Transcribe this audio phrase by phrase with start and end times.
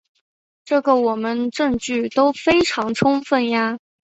[0.65, 3.77] 这个我们证据都非常充分呀。